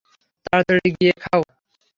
[0.45, 1.41] তাড়াতাড়ি গিয়ে খাও।